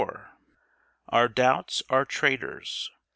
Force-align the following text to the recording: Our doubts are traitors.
Our 1.09 1.27
doubts 1.27 1.83
are 1.87 2.05
traitors. 2.05 2.89